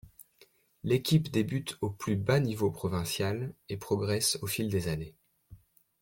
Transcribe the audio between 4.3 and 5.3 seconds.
au fil des années.